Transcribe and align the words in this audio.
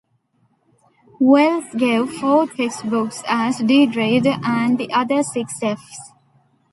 Wells 1.19 1.65
gave 1.77 2.09
four 2.11 2.47
textbooks 2.47 3.21
a 3.29 3.53
D 3.63 3.85
grade, 3.85 4.25
and 4.25 4.79
the 4.79 4.91
other 4.93 5.21
six 5.21 5.59
Fs. 5.61 6.11